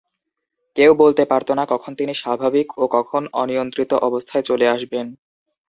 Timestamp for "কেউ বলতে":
0.75-1.23